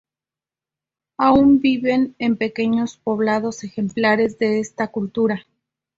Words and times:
Aún 1.19 1.59
viven 1.61 2.15
en 2.17 2.35
pequeños 2.35 2.97
poblados 2.97 3.63
ejemplares 3.63 4.39
de 4.39 4.59
esta 4.59 4.87
cultura. 4.87 5.45